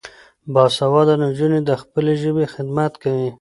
[0.53, 3.29] باسواده نجونې د خپلې ژبې خدمت کوي.